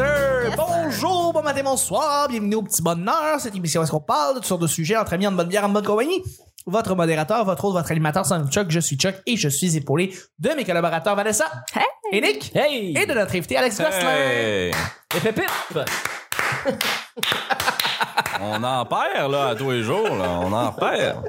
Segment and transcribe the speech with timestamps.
[0.00, 0.54] sir!
[0.56, 3.38] Bonjour, bon matin, bonsoir, bienvenue au petit bonheur.
[3.38, 5.64] Cette émission, est-ce qu'on parle de toutes sortes de sujets entre amis, en bonne bière,
[5.64, 6.22] en bonne compagnie?
[6.66, 10.14] Votre modérateur, votre autre, votre animateur, c'est Chuck, je suis Chuck et je suis épaulé
[10.38, 11.46] de mes collaborateurs Vanessa
[12.12, 12.96] et Nick Hey!
[12.96, 14.10] et de notre invité Alex Gosselin.
[14.10, 14.70] Hey!
[15.16, 15.50] Et pépite!
[18.40, 20.38] On en perd, là, à tous les jours, là.
[20.40, 21.22] On en perd.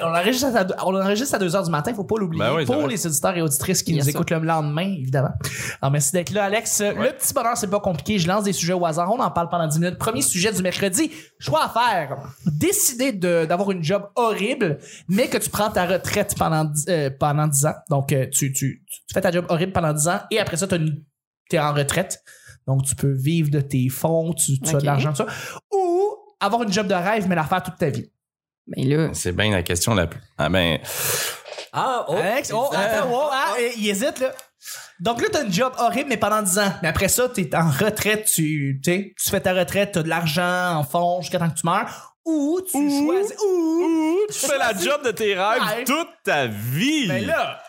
[0.00, 2.42] On enregistre à, on enregistre à 2h du matin, faut pas l'oublier.
[2.42, 4.20] Ben oui, pour les auditeurs et auditrices qui Bien nous sûr.
[4.20, 5.32] écoutent le lendemain, évidemment.
[5.80, 6.80] Alors, merci d'être là, Alex.
[6.80, 8.18] Le petit bonheur, c'est pas compliqué.
[8.18, 9.10] Je lance des sujets au hasard.
[9.12, 9.98] On en parle pendant 10 minutes.
[9.98, 11.10] Premier sujet du mercredi.
[11.38, 12.16] Choix à faire.
[12.46, 14.78] Décider de- d'avoir une job horrible,
[15.08, 17.74] mais que tu prends ta retraite pendant, euh, pendant 10 ans.
[17.90, 20.66] Donc, euh, tu, tu, tu fais ta job horrible pendant 10 ans et après ça,
[20.66, 20.76] tu
[21.52, 22.22] es en retraite.
[22.68, 25.26] Donc, tu peux vivre de tes fonds, tu, tu as de l'argent, tout ça.
[26.42, 28.10] Avoir une job de rêve, mais la faire toute ta vie.
[28.66, 29.10] Mais là.
[29.14, 30.20] C'est bien la question la plus.
[30.38, 30.78] Ah, ben.
[31.72, 32.14] Ah, oh!
[32.16, 34.32] Alex, oh, attends, oh, ah, euh, il hésite, là.
[35.00, 36.72] Donc là, t'as une job horrible, mais pendant 10 ans.
[36.82, 40.84] Mais après ça, t'es en retraite, tu, tu fais ta retraite, t'as de l'argent en
[40.84, 42.14] fond jusqu'à temps que tu meurs.
[42.24, 43.36] Ou tu choisis.
[43.44, 45.84] Ou Tu fais la job de tes rêves Ouais.
[45.84, 47.08] toute ta vie.
[47.08, 47.60] Ben là.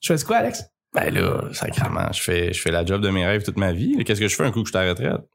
[0.00, 0.62] Tu choisis quoi, Alex?
[0.92, 4.04] Ben là, sacrément, je fais, je fais la job de mes rêves toute ma vie.
[4.04, 5.26] Qu'est-ce que je fais un coup que je suis à la retraite?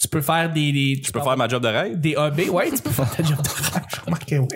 [0.00, 0.72] Tu peux faire des.
[0.72, 1.98] des Je peux faire ma job de rêve?
[1.98, 3.84] Des AB, ouais, tu peux faire ta job de rêve.
[3.90, 4.48] J'ai remarqué, ouais.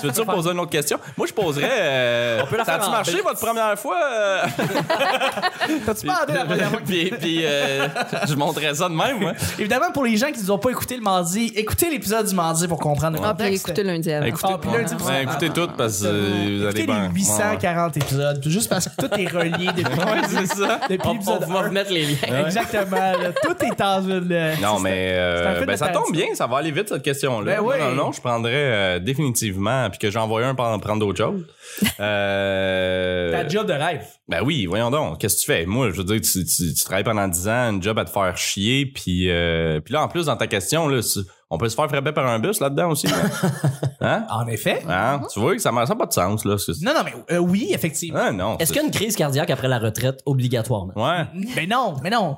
[0.00, 0.98] Tu veux-tu poser une autre question?
[1.16, 1.68] Moi, je poserais.
[1.70, 3.96] Euh, peut la ça faire a-tu en marché votre première fois?
[4.12, 4.42] euh?
[5.86, 6.80] T'as-tu demandé la première fois?
[6.86, 7.88] puis, puis euh,
[8.28, 9.32] je montrais ça de même, moi.
[9.58, 12.66] Évidemment, pour les gens qui ne ont pas écouté le mardi, écoutez l'épisode du mardi
[12.68, 14.26] pour comprendre le Ah, puis écoutez lundi avant.
[14.26, 16.20] Écoutez, Ah, puis lundi, ouais, vous- ouais, écoutez tout parce que euh,
[16.58, 17.08] vous allez Écoutez bien.
[17.08, 20.80] les 840 épisodes, juste parce que tout est relié depuis, Ouais, c'est ça.
[20.88, 21.62] depuis On, on l'épisode va 1.
[21.68, 22.44] remettre les liens.
[22.46, 22.96] Exactement.
[22.96, 23.32] là.
[23.42, 24.28] Tout est en une.
[24.32, 27.56] euh, Non, mais euh, ben, ça tombe bien, ça va aller vite cette question-là.
[27.56, 27.74] Ben oui.
[27.78, 31.18] Non, non, non, je prendrais euh, définitivement, puis que j'en voyais un prendre, prendre d'autres
[31.24, 31.44] choses.
[32.00, 34.04] Euh, Ta job de rêve.
[34.28, 35.66] ben oui, voyons donc, qu'est-ce que tu fais?
[35.66, 38.10] Moi, je veux dire, tu, tu, tu travailles pendant 10 ans, une job à te
[38.10, 41.68] faire chier, puis euh, puis là, en plus, dans ta question, là, tu- on peut
[41.68, 43.06] se faire frapper par un bus là-dedans aussi.
[43.06, 43.16] là.
[44.02, 44.26] hein?
[44.28, 44.82] En effet.
[44.86, 45.22] Hein?
[45.32, 46.56] Tu vois que ça n'a pas de sens, là.
[46.82, 48.20] Non, non, mais euh, oui, effectivement.
[48.22, 48.58] Ah, non.
[48.58, 50.92] Est-ce qu'il y a une crise cardiaque après la retraite obligatoirement?
[50.94, 51.24] Ouais.
[51.56, 52.36] Mais non, mais non.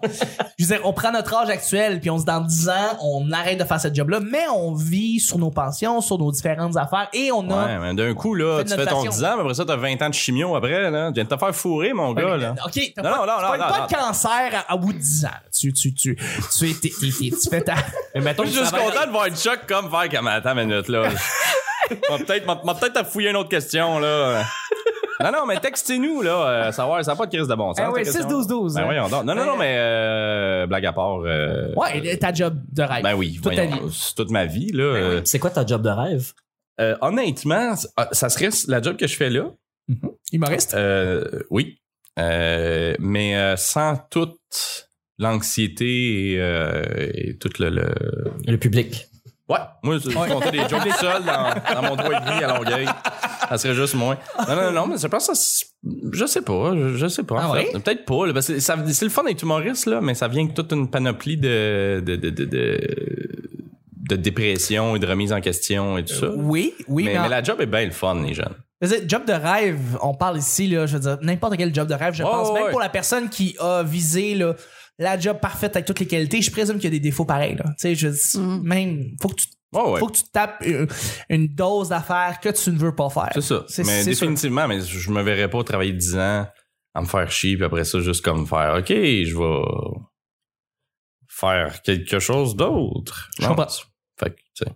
[0.58, 2.72] Je veux dire, on prend notre âge actuel, puis on se dit dans 10 ans,
[3.02, 6.76] on arrête de faire cette job-là, mais on vit sur nos pensions, sur nos différentes
[6.76, 7.66] affaires, et on a.
[7.66, 9.10] Ouais, mais d'un coup, là, tu fais ton notation.
[9.10, 11.08] 10 ans, mais après ça, t'as 20 ans de chimio après, là.
[11.08, 12.54] Tu viens de te faire fourrer, mon Ouais, gars, mais, là.
[12.64, 15.24] OK, t'as Non, pas, non, non, non, pas de cancer à, à bout de 10
[15.24, 15.28] ans.
[15.52, 16.16] Tu, tu, tu,
[16.56, 17.74] tu, tu fais ta.
[18.14, 20.88] Mais mettons Je suis juste content de voir Chuck comme faire comme attends une minute
[20.88, 21.08] là.
[22.08, 22.46] m'a peut-être
[22.80, 24.44] peut-être à fouiller une autre question là.
[25.22, 27.84] Non non mais textez-nous là euh, savoir ça n'a pas de crise de bon sens.
[27.86, 28.40] Ah oui, ta question.
[28.42, 28.74] 6-12-12.
[28.76, 29.24] Ben voyons donc.
[29.24, 33.02] Non non non mais euh, blague à part euh, Ouais, ta job de rêve.
[33.02, 34.12] Ben oui, Toute ta voyons, vie.
[34.16, 34.82] toute ma vie là.
[34.84, 36.32] euh, C'est quoi ta job de rêve?
[36.80, 39.50] euh, honnêtement, ah, ça serait la job que je fais là.
[40.32, 40.72] Humoriste?
[40.74, 41.78] Euh, oui.
[42.18, 44.89] Euh, mais euh, sans toute
[45.20, 46.82] l'anxiété et, euh,
[47.14, 47.94] et tout le, le-
[48.46, 49.06] Le public.
[49.48, 52.56] Ouais, moi, je comptais des jokes tout seul dans, dans mon doigt et demi à
[52.56, 52.86] Longueuil.
[53.48, 54.16] Ça serait juste moins.
[54.48, 55.66] Non, non, non, mais je pense que ça,
[56.12, 57.34] je sais pas, je, je sais pas.
[57.48, 57.72] en Ah fait.
[57.72, 60.42] Peut-être pas, là, parce que ça- c'est le fun d'être humoriste, là, mais ça vient
[60.44, 62.80] avec toute une panoplie de, de, de, de, de,
[64.08, 66.30] de dépression et de remise en question et tout ça.
[66.30, 68.54] Oui, oui, mais, mais, mais la job est bien le fun, les jeunes.
[69.06, 72.14] Job de rêve, on parle ici, là, je veux dire, n'importe quel job de rêve,
[72.14, 74.54] je pense, ouais, même pour la personne qui a visé là,
[75.00, 77.56] la job parfaite avec toutes les qualités, je présume qu'il y a des défauts pareils.
[77.56, 77.64] Là.
[77.70, 79.98] Tu sais, je dis, même, faut que tu, ouais.
[79.98, 80.86] faut que tu tapes une,
[81.30, 83.30] une dose d'affaires que tu ne veux pas faire.
[83.34, 83.64] C'est ça.
[83.66, 84.26] C'est- mais c'est sûr.
[84.28, 86.46] définitivement, mais je me verrais pas travailler 10 ans
[86.94, 90.00] à me faire chier, puis après ça, juste comme faire, OK, je vais
[91.28, 93.30] faire quelque chose d'autre.
[93.38, 93.48] Je Non.
[93.54, 93.68] comprends.
[94.18, 94.70] Fait que, tu sais.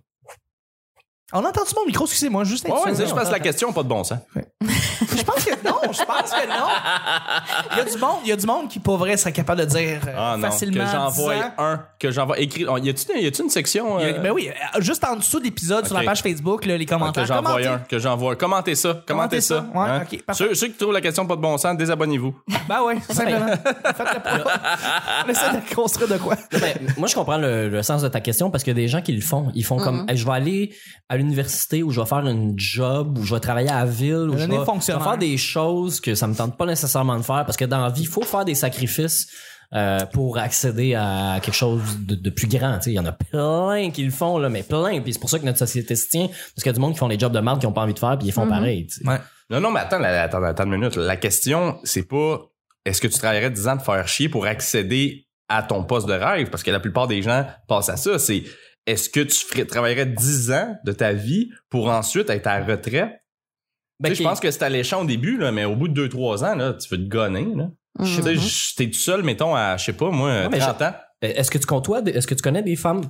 [1.35, 3.87] On entend tout mon micro, excusez-moi, juste Ouais, ouais, parce que la question pas de
[3.89, 4.19] bon sens.
[4.61, 6.67] Je pense que non, je pense que non.
[7.73, 9.61] Il y a du monde, il y a du monde qui, pour vrai, serait capable
[9.61, 10.83] de dire euh, Ah non, facilement.
[10.85, 11.51] que j'envoie 10 ans.
[11.57, 12.65] un, que j'envoie écrit.
[12.83, 12.89] Y
[13.29, 16.03] a-tu une section a- euh, ben oui, euh, juste en dessous de l'épisode sur la
[16.03, 17.23] page Facebook, là, les commentaires.
[17.23, 17.67] que j'envoie Commentez.
[17.67, 18.35] un, que j'envoie.
[18.35, 19.55] Commentez ça, commentez ça.
[19.73, 19.79] ça.
[19.79, 20.03] Ouais, hein?
[20.09, 20.43] ok, parfait.
[20.45, 22.33] Ceux, ceux qui trouvent la question pas de bon sens, désabonnez-vous.
[22.67, 23.45] Ben oui, simplement.
[23.55, 24.43] Faites-le pas.
[25.25, 26.35] On essaie de construire de quoi.
[26.51, 28.87] Ben, moi, je comprends le, le sens de ta question parce qu'il y a des
[28.87, 29.51] gens qui le font.
[29.53, 30.73] Ils font comme, Hey, je vais aller
[31.07, 34.29] à l'université ou je vais faire une job ou je vais travailler à la ville
[34.29, 37.23] ou je vais, je vais faire des choses que ça me tente pas nécessairement de
[37.23, 39.27] faire parce que dans la vie, il faut faire des sacrifices.
[39.73, 43.05] euh, pour accéder à quelque chose de, de plus grand, tu sais, il y en
[43.05, 45.01] a plein qui le font là, mais plein.
[45.01, 46.93] Puis c'est pour ça que notre société se tient, parce qu'il y a du monde
[46.93, 48.47] qui font des jobs de merde qui ont pas envie de faire, puis ils font
[48.47, 48.85] pareil.
[48.89, 49.05] sais.
[49.05, 49.17] Ouais.
[49.49, 50.95] Non, non, mais attends, attends, attends une minute.
[50.95, 52.41] La question, c'est pas
[52.85, 56.13] est-ce que tu travaillerais 10 ans de faire chier pour accéder à ton poste de
[56.13, 56.49] rêve?
[56.51, 58.19] Parce que la plupart des gens passent à ça.
[58.19, 58.43] C'est
[58.85, 62.65] est-ce que tu ferais, travaillerais 10 ans de ta vie pour ensuite être à la
[62.65, 63.11] retraite?
[63.99, 66.55] Ben, Je pense que c'est alléchant au début, là, mais au bout de 2-3 ans,
[66.55, 67.47] là, tu veux te gonner.
[67.55, 67.69] Là.
[68.03, 70.81] Tu sais, j- t'es tout seul, mettons, à, je sais pas, moi, Ouais, mais 30
[70.81, 70.93] ans.
[71.21, 73.01] Est-ce que tu est-ce que tu connais des femmes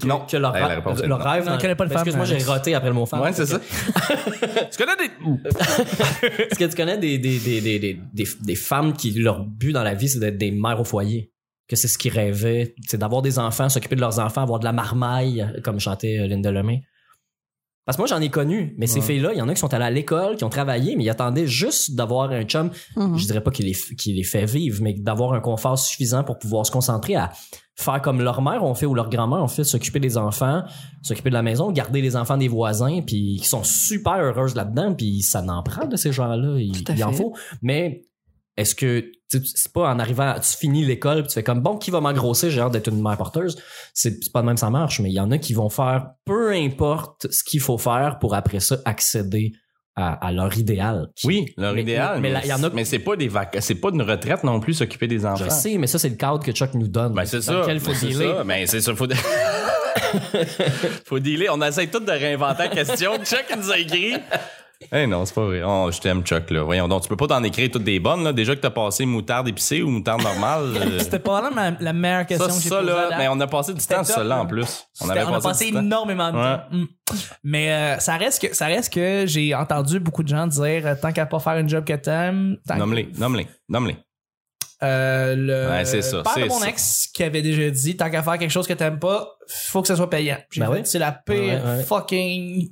[0.00, 0.26] que, Non.
[0.26, 1.24] que leur, Ouais, réponse est leur non.
[1.24, 2.48] rêve Non, pas de Ben, Excuse-moi, j'ai Alex.
[2.48, 3.20] roté après le mot femme.
[3.20, 3.60] Ouais, c'est ça.
[4.70, 5.10] tu connais des.
[6.44, 9.72] Est-ce que tu connais des, des, des, des, des, des, des femmes qui, leur but
[9.72, 11.32] dans la vie, c'est d'être des mères au foyer?
[11.70, 14.64] Que c'est ce qu'ils rêvaient, c'est d'avoir des enfants, s'occuper de leurs enfants, avoir de
[14.64, 16.82] la marmaille, comme chantait euh, Linda Lemay.
[17.86, 19.72] Parce que moi, j'en ai connu, mais ces filles-là, il y en a qui sont
[19.72, 23.16] allées à l'école, qui ont travaillé, mais ils attendaient juste d'avoir un chum Mhm.
[23.16, 26.70] je dirais pas qu'il les, fait vivre, mais d'avoir un confort suffisant pour pouvoir se
[26.70, 27.32] concentrer à
[27.74, 30.62] faire comme leur mère ont fait ou leur grand-mère ont fait, s'occuper des enfants,
[31.02, 34.94] s'occuper de la maison, garder les enfants des voisins, puis qui sont super heureuses là-dedans,
[34.94, 37.34] puis ça n'en prend de ces gens-là, il, il en faut.
[37.62, 38.02] Mais
[38.60, 42.00] est-ce que c'est pas en arrivant, tu finis l'école, tu fais comme bon, qui va
[42.00, 43.56] m'engrosser, j'ai hâte d'être une mère porteuse.
[43.94, 46.50] C'est pas de même ça marche, mais il y en a qui vont faire peu
[46.52, 49.52] importe ce qu'il faut faire pour après ça accéder
[49.96, 51.08] à, à leur idéal.
[51.14, 52.20] qui- Oui, leur Mais- idéal.
[52.20, 53.56] mais Mais, y en a- mais c'est pas des vac...
[53.60, 55.44] c'est pas une retraite non plus s'occuper des enfants.
[55.44, 57.12] Je sais, mais ça, c'est le cadre que Chuck nous donne.
[57.14, 57.60] Ben, c'est ça.
[57.60, 58.36] lequel il faut Ben, c'est dealer.
[58.36, 58.44] ça.
[58.44, 58.94] Ben, c'est ça.
[58.94, 59.06] Faut,
[61.06, 61.48] faut dealer.
[61.52, 63.12] On essaie tout de réinventer la question.
[63.24, 64.14] Chuck nous a écrit.
[64.92, 65.62] Eh non, c'est pas vrai.
[65.62, 66.62] Oh, je t'aime, Chuck, là.
[66.62, 68.32] Voyons donc, tu peux pas t'en écrire toutes des bonnes, là.
[68.32, 70.72] Déjà que t'as passé moutarde épicée ou moutarde normale.
[70.76, 73.10] euh, C'était pas vraiment la, la meilleure question ça, que j'ai ça, posée là.
[73.18, 74.40] Mais on a passé du temps sur ça, là, là.
[74.42, 74.86] en plus.
[75.00, 75.80] On, C'était- avait on a passé du temps.
[75.80, 76.42] énormément de Ouais.
[76.42, 76.62] temps.
[76.72, 76.84] Mm.
[77.44, 80.94] Mais euh, ça reste que ça reste que j'ai entendu beaucoup de gens dire euh,
[81.00, 83.96] tant qu'à pas faire une job que t'aimes, Nomme-les, nomme-les, nomme-les.
[84.82, 86.68] Euh, le Ouais, c'est ça, père de c'est mon ça.
[86.70, 89.88] ex qui avait déjà dit tant qu'à faire quelque chose que t'aimes pas, faut que
[89.88, 90.38] ça soit payant.
[90.50, 90.80] J'ai Ben fait, oui.
[90.84, 91.82] C'est la pire Ouais, ouais.
[91.82, 92.70] fucking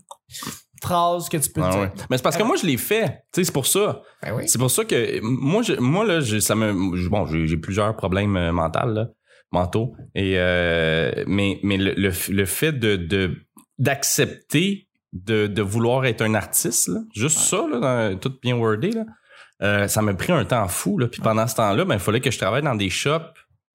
[0.83, 1.81] phrase que tu peux Ah dire.
[1.81, 1.93] ouais.
[2.11, 3.07] Mais c'est parce que moi, je l'ai fait.
[3.33, 4.03] Tu sais, c'est pour ça.
[4.23, 4.49] Ben oui.
[4.49, 7.57] C'est pour ça que moi, je, moi là, je- ça me, je- bon, j'ai j'ai
[7.57, 9.07] plusieurs problèmes euh, mentaux, là,
[9.53, 9.95] mentaux.
[10.15, 13.35] Et euh, mais mais le, le, le fait de de-
[13.79, 18.91] d'accepter de, de vouloir être un artiste, là, juste ça, là, dans- tout bien wordé,
[18.91, 19.05] là,
[19.63, 20.99] euh, ça m'a pris un temps fou.
[20.99, 21.09] Là.
[21.09, 23.23] Puis pendant ce temps-là, ben, il fallait que je travaille dans des shops.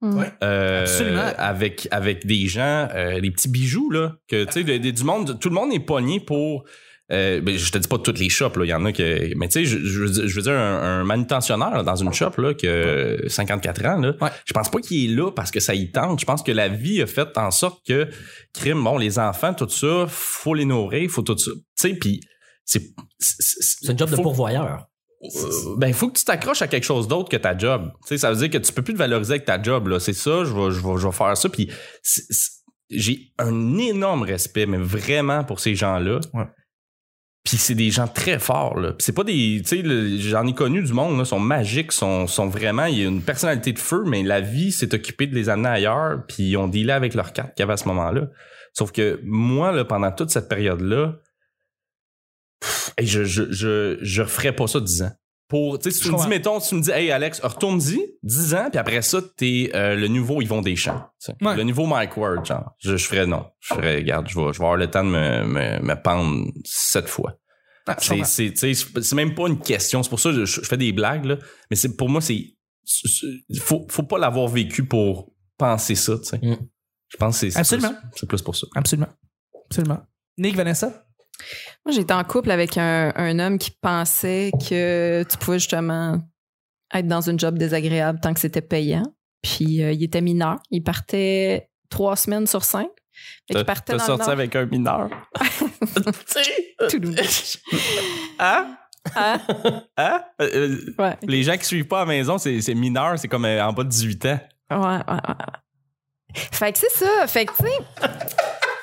[0.02, 0.26] Ouais.
[0.44, 1.32] euh, Absolument.
[1.38, 5.48] avec avec des gens euh, des petits bijoux là que tu sais du monde tout
[5.48, 6.66] le monde est pogné pour
[7.12, 9.36] euh, ben, je te dis pas toutes les shops là il y en a que
[9.36, 11.96] mais tu sais je, je veux dire- je veux dire un, un manutentionnaire là, dans
[11.98, 14.30] une shop là que 54 ans là Ouais.
[14.46, 16.70] je pense pas qu'il est là parce que ça y tente je pense que la
[16.70, 18.08] vie a fait en sorte que
[18.54, 22.22] crime bon les enfants tout ça faut les nourrir faut tout ça tu sais puis
[22.64, 22.82] c'est
[23.20, 24.88] C'est une job de pourvoyeur.
[25.24, 27.92] euh, ben, il faut que tu t'accroches à quelque chose d'autre que ta job.
[28.04, 30.00] Tu sais, ça veut dire que tu peux plus te valoriser avec ta job, là.
[30.00, 31.50] C'est ça, je vais, je vais, je vais faire ça.
[31.50, 31.70] Puis,
[32.90, 36.20] j'ai un énorme respect, mais vraiment pour ces gens-là.
[36.34, 36.46] Ouais.
[37.44, 38.94] Puis c'est des gens très forts, là.
[39.00, 42.48] C'est pas des, tu sais, j'en ai connu du monde, là, sont magiques, sont, sont
[42.48, 45.70] vraiment, il y une personnalité de feu, mais la vie s'est occupée de les amener
[45.70, 48.30] ailleurs, puis ils ont dealé avec leur carte qu'il y avait à ce moment-là.
[48.72, 51.16] Sauf que moi, là, pendant toute cette période-là,
[52.62, 55.12] pff, hey, je, je, je, je referais pas ça 10 ans.
[55.54, 58.56] Pour, tu sais, si tu me dis, mettons, tu me dis, hey Alex, retourne-y 10
[58.56, 61.06] ans, puis après ça, t'es euh, le nouveau Yvon Deschamps.
[61.42, 61.56] Ouais.
[61.56, 62.72] Le nouveau Mike Ward, genre.
[62.80, 63.46] Je, je ferais non.
[63.60, 66.48] Je ferais, regarde, je vais, je vais avoir le temps de me, me, me pendre
[66.66, 67.38] sept fois.
[67.86, 70.02] Ah, C'est, c'est, tu sais, c'est même pas une question.
[70.02, 71.38] C'est pour ça que je, je fais des blagues, là.
[71.70, 72.46] Mais c'est, pour moi, c'est,
[73.60, 76.40] faut, faut pas l'avoir vécu pour penser ça, tu sais.
[76.42, 76.58] Mm.
[77.10, 77.90] Je pense que c'est, c'est Absolument.
[77.94, 78.66] plus- c'est plus pour ça.
[78.76, 79.10] Absolument.
[79.70, 80.00] Absolument.
[80.40, 81.06] Nick Vanessa?
[81.86, 86.20] Moi, j'étais en couple avec un, un homme qui pensait que tu pouvais justement
[86.94, 89.04] être dans une job désagréable tant que c'était payant.
[89.42, 90.58] Puis euh, il était mineur.
[90.72, 92.88] Il partait trois semaines sur cinq.
[93.52, 95.10] Fait partait dans sorti avec un mineur?
[96.90, 97.58] Toulouse.
[98.40, 98.78] hein?
[99.16, 99.38] Hein?
[99.98, 100.24] Hein?
[100.42, 101.18] Euh, euh, Ouais.
[101.24, 103.90] les gens qui suivent pas à la maison, c'est, mineur, c'est comme en bas de
[103.90, 104.40] 18 ans.
[104.72, 105.36] Ouais, ouais, ouais.
[106.36, 107.28] Fait que c'est ça.
[107.28, 108.08] Fait que, tu sais,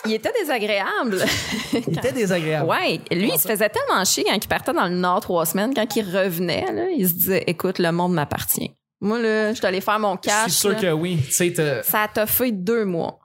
[0.07, 1.25] il était désagréable.
[1.73, 2.67] Il était désagréable.
[2.71, 5.73] Ouais, lui, il se faisait tellement chier quand il partait dans le Nord trois semaines.
[5.75, 8.71] Quand il revenait, là, il se disait Écoute, le monde m'appartient.
[9.01, 10.43] Moi, là, je suis allé faire mon Je cash.
[10.51, 10.75] suis sûr là.
[10.77, 11.19] que oui.
[11.31, 13.19] Ça t'a fait deux mois.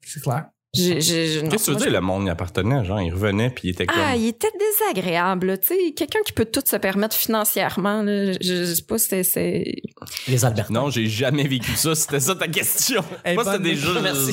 [0.00, 0.46] c'est clair.
[0.74, 2.82] Qu'est-ce que tu veux dire, le monde y appartenait?
[2.82, 3.98] Genre, il revenait puis il était comme.
[4.02, 5.58] Ah, il était désagréable.
[5.60, 9.22] Tu sais, quelqu'un qui peut tout se permettre financièrement, là, je, je sais pas si
[9.22, 9.82] c'est-.
[10.28, 10.72] Les Albertins.
[10.72, 11.94] Non, j'ai jamais vécu ça.
[11.94, 13.04] C'était ça ta question.
[13.22, 14.00] Est Moi, c'était bonne, déjà.
[14.00, 14.32] merci.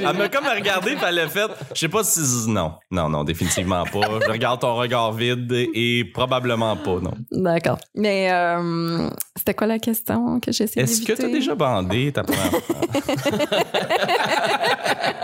[0.00, 1.50] Elle m'a comme regardé puis elle l'a fait.
[1.74, 2.20] Je sais pas si.
[2.48, 4.00] Non, non, non, définitivement pas.
[4.24, 7.12] Je regarde ton regard vide et probablement pas, non.
[7.30, 7.78] D'accord.
[7.94, 11.22] Mais euh, c'était quoi la question que j'ai essayé Est-ce que d'éviter?
[11.24, 12.76] t'as déjà bandé ta première fois?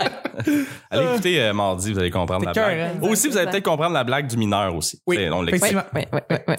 [0.89, 2.79] Allez écouter euh, mardi, vous allez comprendre la blague.
[2.79, 2.91] hein?
[3.01, 5.01] Aussi, vous allez peut-être comprendre la blague du mineur aussi.
[5.07, 5.77] Oui, on l'explique.
[5.93, 6.55] Oui, oui, oui, oui.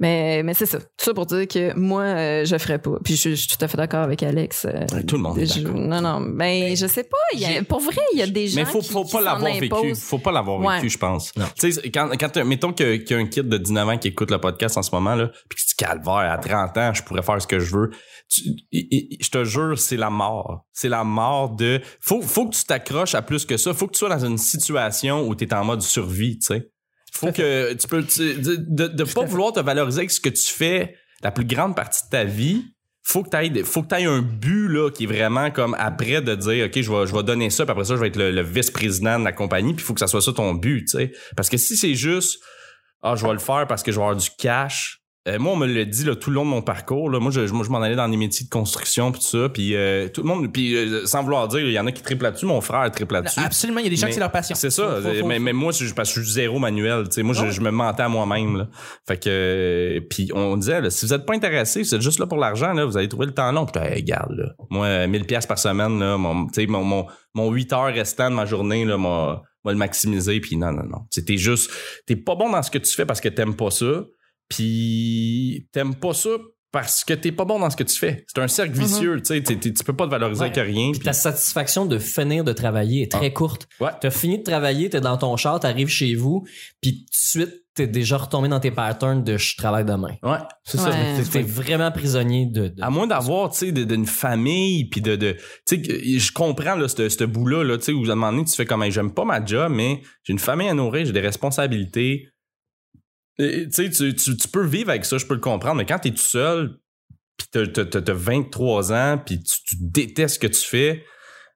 [0.00, 0.78] Mais, mais c'est ça.
[0.80, 2.98] Tout ça pour dire que moi, euh, je ferais pas.
[3.04, 4.66] Puis je, je suis tout à fait d'accord avec Alex.
[4.66, 5.78] euh, Tout le monde est je- d'accord.
[5.78, 6.20] non, non.
[6.20, 7.16] Ben, je sais pas.
[7.32, 9.12] il y a- pour vrai, il y a des gens Mais faut, qui, faut qui
[9.12, 9.94] pas l'avoir vécu.
[9.94, 10.76] Faut pas l'avoir Ouais.
[10.76, 11.32] vécu, je pense.
[11.58, 14.08] Tu sais, quand, quand mettons que- qu'il y a un kid de 19 ans qui
[14.08, 17.02] écoute le podcast en ce moment, là, pis que tu calvaire, à 30 ans, je
[17.02, 17.90] pourrais faire ce que je veux.
[18.28, 18.42] Tu-
[18.72, 20.64] je te jure, c'est la mort.
[20.72, 23.72] C'est la mort de, faut, faut que tu t'accroches à plus que ça.
[23.74, 26.70] Faut que tu sois dans une situation où t'es en mode survie, tu sais.
[27.14, 30.28] Faut que tu peux, tu- de, de, de pas vouloir te valoriser avec ce que
[30.28, 32.64] tu fais la plus grande partie de ta vie.
[33.06, 36.34] Faut que t'ailles, faut que t'ailles un but, là, qui est vraiment comme après de
[36.34, 38.30] dire, OK, je vais, je vais donner ça, puis après ça, je vais être le,
[38.32, 41.12] le vice-président de la compagnie, puis faut que ça soit ça ton but, tu sais.
[41.36, 42.40] Parce que si c'est juste,
[43.02, 45.00] ah, je vais le faire parce que je vais avoir du cash.
[45.26, 47.08] Euh, moi, on me l'a dit là, tout le long de mon parcours.
[47.08, 49.48] Là, moi, je, je- je m'en allais dans des métiers de construction puis tout ça.
[49.48, 52.02] Puis euh, tout le monde, puis euh, sans vouloir dire, il y en a qui
[52.02, 52.44] triplent là-dessus.
[52.44, 53.40] Mon frère triple là-dessus.
[53.40, 54.54] Absolument, il y a des gens qui c'est leur passion.
[54.54, 54.96] C'est ça.
[54.96, 57.04] Faut- faut- faut- mais, mais moi, c'est parce que je suis zéro manuel.
[57.22, 57.50] Moi, je, Ouais?
[57.52, 58.58] je me mentais à moi-même.
[58.58, 58.68] Là.
[59.08, 62.26] Fait que, euh, puis on disait, là, si vous êtes pas intéressé, êtes juste là
[62.26, 63.64] pour l'argent, là, vous allez trouver le temps long.
[63.64, 66.34] Puis hey, regarde, là, moi, euh, 1000 pièces par semaine, là, mon,
[66.68, 70.38] mon, mon, mon 8 heures restant de ma journée, là, moi, moi le maximiser.
[70.40, 70.98] Puis non, non, non.
[71.10, 71.70] T'es juste,
[72.06, 74.04] t'es pas bon dans ce que tu fais parce que t'aimes pas ça.
[74.48, 76.30] Puis t'aimes pas ça
[76.72, 78.24] parce que t'es pas bon dans ce que tu fais.
[78.26, 79.22] C'est un cercle vicieux.
[79.24, 80.46] Tu sais, tu peux pas te valoriser Ouais.
[80.58, 80.90] avec rien.
[80.90, 83.68] Puis puis- ta satisfaction de finir de travailler est très courte.
[83.80, 83.90] Ouais.
[84.00, 86.44] T'as fini de travailler, t'es dans ton char, t'arrives chez vous,
[86.80, 90.16] puis tout de suite, t'es déjà retombé dans tes patterns de je travaille demain.
[90.24, 90.90] Ouais, c'est ça.
[90.90, 91.14] Ouais.
[91.22, 92.66] T'es- T'es vraiment prisonnier de.
[92.68, 96.18] de- À moins d'avoir, tu sais, de- d'une famille, puis de, de tu sais, que-
[96.18, 98.54] je comprends là, ce, ce bout-là, là, tu sais, où à un moment donné, tu
[98.56, 102.26] fais comme, j'aime pas ma job, mais j'ai une famille à nourrir, j'ai des responsabilités.
[103.38, 105.86] Et, Tu sais, tu, tu, tu peux vivre avec ça, je peux le comprendre, mais
[105.86, 106.78] quand t'es tout seul,
[107.36, 111.02] puis t'as, t'as, t'as- t'as 23 ans, puis tu, tu détestes ce que tu fais,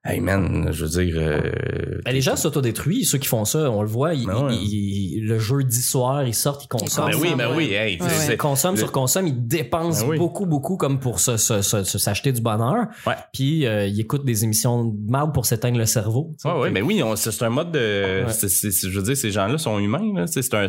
[0.05, 1.15] hey man, je veux dire...
[1.17, 4.13] euh, Ben, les gens s'autodétruisent, ceux qui font ça, on le voit.
[4.13, 4.55] ils- Ben ouais.
[4.55, 7.11] ils- ils- le jeudi soir, ils sortent, ils consomment.
[7.11, 10.09] ben oui, ben oui, hey, tu Ouais, Ils consomment le- sur consomme, ils dépensent Ben
[10.11, 10.17] oui.
[10.17, 12.87] beaucoup, beaucoup comme pour se, se- se- se- s'acheter du bonheur.
[13.07, 13.15] Ouais.
[13.33, 16.33] Puis euh, ils écoutent des émissions de marde pour s'éteindre le cerveau.
[16.41, 16.47] tu.
[16.47, 18.25] Ouais, ouais, mais oui, on- c'est un mode de.
[18.27, 20.13] Je veux dire, ces gens-là sont humains.
[20.15, 20.27] Là.
[20.27, 20.67] C'est un.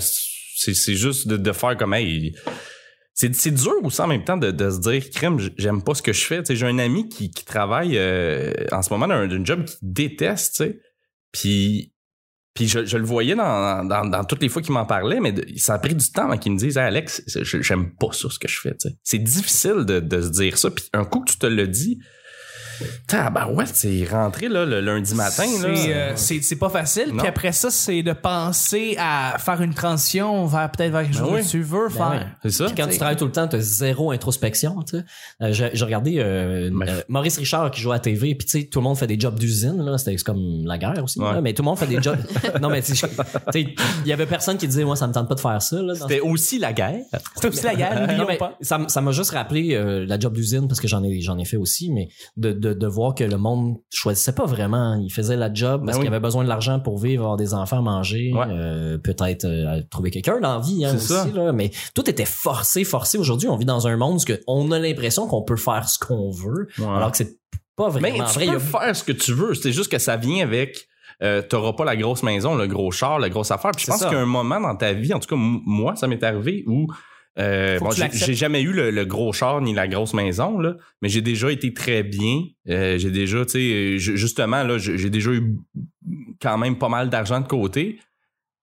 [0.60, 2.34] C'est juste de, de faire comme hey.
[3.14, 6.12] C'est dur aussi en même temps de, de se dire crème, j'aime pas ce que
[6.12, 6.42] je fais.
[6.48, 10.64] J'ai un ami qui, qui travaille euh, en ce moment dans un, job qu'il déteste.
[11.32, 11.92] Puis.
[12.52, 15.32] Puis je, je le voyais dans, dans, dans toutes les fois qu'il m'en parlait, mais
[15.56, 18.58] ça a pris du temps qu'il me dise Alex, j'aime pas ça ce que je
[18.58, 18.76] fais.
[19.04, 20.68] C'est difficile de, de se dire ça.
[20.68, 22.00] Puis un coup que tu te le dis,
[23.52, 25.46] ouais, c'est rentré là, le lundi matin.
[25.62, 25.74] là.
[25.74, 27.08] C'est, euh, c'est pas facile.
[27.12, 27.18] Non.
[27.18, 31.32] Puis après ça, c'est de penser à faire une transition vers peut-être vers quelque chose
[31.32, 31.42] oui.
[31.42, 32.26] que tu veux Ben faire.
[32.42, 32.66] C'est ça?
[32.66, 34.82] Puis quand tu travailles tout le temps, t'as zéro introspection.
[34.82, 35.04] Tu sais.
[35.42, 38.66] Euh, j'ai, regardé euh, euh, Maurice Richard qui joue à la TV, puis tu sais,
[38.66, 39.82] tout le monde fait des jobs d'usine.
[39.82, 41.18] Là, c'était comme la guerre aussi.
[41.20, 41.32] Ouais.
[41.32, 42.18] là, mais tout le monde fait des jobs.
[42.60, 43.08] non, mais tu sais,
[43.54, 43.74] il
[44.06, 45.76] y avait personne qui disait moi ça me tente pas de faire ça.
[45.94, 47.00] C'était aussi la guerre.
[47.36, 48.56] C'est aussi la guerre, Non, mais pas.
[48.60, 51.56] ça, m'a juste rappelé euh, la job d'usine parce que j'en ai j'en ai fait
[51.56, 55.52] aussi mais de, de, de voir que le monde choisissait pas vraiment il faisait la
[55.52, 56.06] job parce Ben oui.
[56.06, 58.46] qu'il avait besoin de l'argent pour vivre avoir des enfants manger Ouais.
[58.48, 61.26] euh, peut-être euh, trouver quelqu'un dans la vie hein, aussi ça.
[61.34, 64.78] là, mais tout était forcé forcé aujourd'hui on vit dans un monde où on a
[64.78, 67.38] l'impression qu'on peut faire ce qu'on veut alors que c'est
[67.76, 69.54] pas Mais vraiment tu vrai Il y peux a- faire ce que tu veux.
[69.54, 70.86] C'est juste que ça vient avec.
[71.22, 73.70] Euh, T'auras pas la grosse maison, le gros char, la grosse affaire.
[73.74, 74.06] Puis je pense ça.
[74.08, 76.64] qu'il y a un moment dans ta vie, en tout cas moi, ça m'est arrivé
[76.66, 76.86] où
[77.38, 81.08] euh, bon, j'ai jamais eu le, le gros char ni la grosse maison là, mais
[81.08, 82.42] j'ai déjà été très bien.
[82.68, 85.54] Euh, j'ai déjà, tu sais, euh, ju- justement là, j'ai déjà eu
[86.42, 87.98] quand même pas mal d'argent de côté.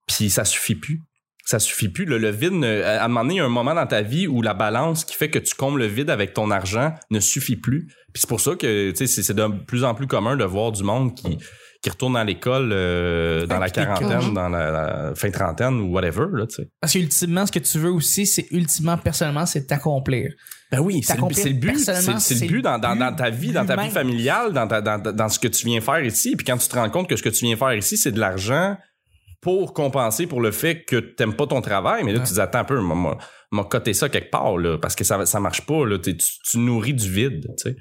[0.08, 1.02] Puis ça suffit plus.
[1.46, 2.04] Ça suffit plus.
[2.06, 4.02] Le, le vide, ne- à un moment donné, il y a un moment dans ta
[4.02, 7.20] vie où la balance qui fait que tu combles le vide avec ton argent ne
[7.22, 7.86] suffit plus.
[8.14, 10.44] Puis c'est pour ça que tu sais, c'est c'est de plus en plus commun de
[10.44, 11.38] voir du monde qui,
[11.82, 16.26] qui retourne à l'école euh, dans la quarantaine, dans la, la fin trentaine ou whatever.
[16.34, 16.70] Là, tu sais.
[16.82, 20.32] Parce que ultimement, ce que tu veux aussi, c'est ultimement, personnellement, c'est t'accomplir.
[20.72, 21.68] Ben oui, c'est le, but.
[21.86, 24.68] personnellement, C'est le but dans, dans, le dans ta vie, dans ta vie familiale, dans,
[24.68, 26.36] ta, dans, dans ce que tu viens faire ici.
[26.36, 28.20] Puis quand tu te rends compte que ce que tu viens faire ici, c'est de
[28.20, 28.76] l'argent
[29.42, 32.04] pour compenser pour le fait que t'aimes pas ton travail.
[32.04, 32.26] Mais là, Ouais.
[32.26, 35.40] tu dis, attends un peu, m'a- coté ça quelque part, là, parce que ça, ça
[35.40, 35.86] marche pas.
[35.86, 37.76] Là, T'es- tu, tu nourris du vide, tu sais.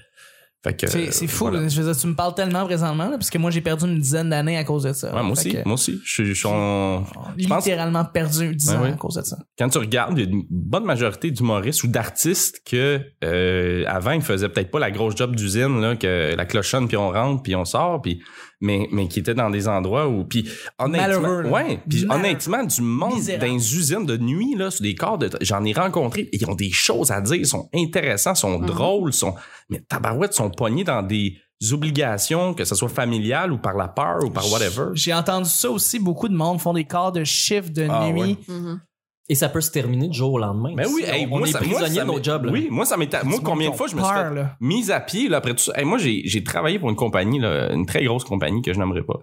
[0.87, 1.45] C'est c'est fou.
[1.45, 1.61] voilà.
[1.63, 1.69] là.
[1.69, 3.99] Je veux dire, tu me parles tellement présentement, là, parce que moi, j'ai perdu une
[4.01, 5.15] dizaine d'années à cause de ça.
[5.15, 6.01] Ouais, moi aussi, que, moi aussi.
[6.05, 7.05] Je suis, je suis en-
[7.37, 8.89] je pense- littéralement perdu 10 Ouais, ans ouais.
[8.91, 9.37] à cause de ça.
[9.59, 14.13] quand tu regardes, il y a une bonne majorité d'humoristes ou d'artistes que euh, avant
[14.13, 17.43] ils faisaient peut-être pas la grosse job d'usine là, que la clochonne puis on rentre
[17.43, 18.21] puis on sort puis
[18.61, 20.49] mais mais qui étaient dans des endroits où puis
[20.79, 25.19] honnêtement ouais puis honnêtement du monde dans les usines de nuit là sur des corps
[25.19, 28.67] de j'en ai rencontré ils ont des choses à dire ils sont intéressants sont Mhm.
[28.67, 29.35] drôles sont
[29.69, 31.37] mais tabarouettes sont pognés dans des
[31.73, 35.71] obligations que ce soit familiales ou par la peur ou par whatever J'ai entendu ça
[35.71, 35.99] aussi.
[35.99, 38.39] Beaucoup de monde font des quarts de chiffre de Ah, nuit.
[38.49, 38.81] Mhm.
[39.29, 40.73] Et ça peut se terminer du jour au lendemain.
[40.77, 42.45] Ben oui, hey, on, moi, est ça- prisonnier de nos jobs.
[42.45, 42.53] là.
[42.53, 43.13] Oui, moi, ça m'est.
[43.25, 44.57] Moi, combien de fois je me suis fait là.
[44.61, 45.73] mise à pied, là, après tout ça.
[45.77, 48.79] Hey, moi, j'ai, j'ai travaillé pour une compagnie, là, une très grosse compagnie que je
[48.79, 49.19] n'aimerais pas,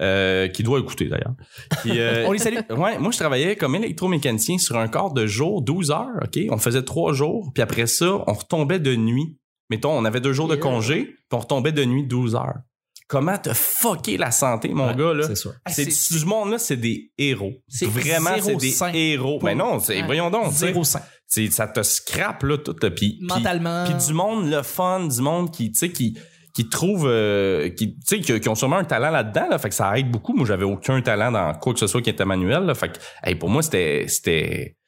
[0.00, 1.34] euh, qui doit écouter d'ailleurs.
[1.82, 2.56] Qui, euh, On les salue.
[2.70, 6.38] Ouais, moi je travaillais comme électromécanicien sur un quart de jour, 12 heures, OK?
[6.50, 9.36] On faisait trois jours, puis après ça, on retombait de nuit.
[9.70, 12.58] Mettons, on avait deux jours de congé, puis on retombait de nuit 12 heures.
[13.08, 15.26] Comment te fucker la santé, mon Ouais, gars, là?
[15.28, 15.52] C'est sûr.
[15.64, 17.52] Ah, C'est, c'est- ce monde-là, c'est des héros.
[17.68, 18.74] C'est Vraiment, c'est des
[19.12, 19.38] héros.
[19.42, 20.52] Mais non, c'est, voyons donc.
[20.52, 20.82] Zéro.
[21.28, 22.74] C'est- ça te scrape, là, tout.
[22.74, 23.84] Puis, puis- Mentalement.
[23.84, 26.18] puis du monde le fun, du monde qui, tu sais, qui
[26.54, 29.68] qui trouve euh, qui tu sais qui, qui ont sûrement un talent là-dedans là, fait
[29.68, 30.32] que ça aide beaucoup.
[30.32, 32.98] Moi, j'avais aucun talent dans quoi que ce soit qui était manuel là, fait que
[33.22, 34.78] hey, pour moi c'était c'était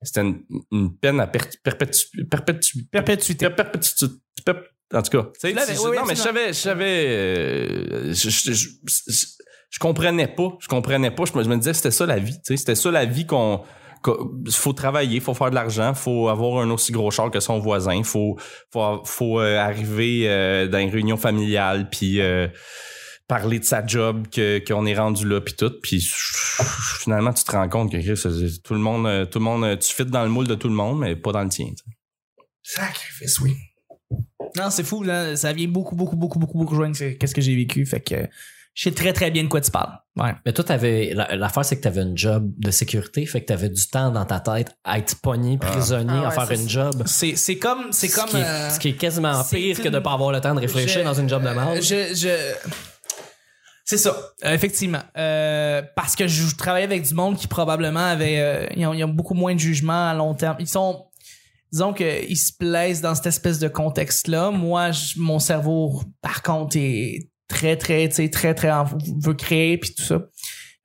[0.00, 3.48] c'était une, une peine à per, perpétu, perpétu, Perpétuité.
[4.94, 5.54] En tout cas, tu sais,
[5.84, 9.26] oui, oui, non mais je savais je savais euh, je, je, je, je-
[9.70, 12.56] je comprenais pas, je comprenais pas, je me, disais c'était ça la vie, tu sais,
[12.56, 13.62] c'était ça la vie qu'on
[14.46, 17.58] il faut travailler, faut faire de l'argent, faut avoir un aussi gros char que son
[17.58, 18.38] voisin, faut
[18.72, 22.46] faut faut euh, arriver euh, dans une réunion familiale puis euh,
[23.26, 26.00] parler de sa job que qu'on est rendu là puis tout puis
[27.00, 30.22] finalement tu te rends compte que tout le monde tout le monde tu fites dans
[30.22, 31.66] le moule de tout le monde mais pas dans le tien.
[32.62, 33.54] Sacrifice, oui.
[34.56, 35.36] Non, c'est fou, là.
[35.36, 37.84] Ça vient beaucoup, beaucoup, beaucoup, beaucoup, beaucoup rejoindre ce- qu'est-ce que j'ai vécu.
[37.86, 38.14] Fait que
[38.74, 39.92] je sais très, très bien de quoi tu parles.
[40.16, 40.32] Ouais.
[40.46, 43.68] Mais toi, t'avais, la- l'affaire, c'est que t'avais une job de sécurité, fait que t'avais
[43.68, 47.02] du temps dans ta tête à être pogné, prisonnier, Ah ouais, à faire une job.
[47.06, 49.88] C'est, c'est comme, c'est Ce comme, qui est- euh, ce qui est quasiment pire que
[49.88, 51.80] de pas avoir le temps de réfléchir je- dans une job de merde.
[51.82, 52.54] Je, je...
[53.84, 55.00] C'est ça, euh, effectivement.
[55.16, 59.02] Euh, parce que je travaillais avec du monde qui probablement avait, euh, ils, ont, ils
[59.02, 60.56] ont beaucoup moins de jugement à long terme.
[60.60, 61.06] Ils sont,
[61.72, 64.50] disons qu'ils se plaisent dans cette espèce de contexte-là.
[64.50, 68.84] Moi, je- mon cerveau, par contre, est très, très, tu sais, très, très, en-
[69.22, 70.20] veut créer puis tout ça.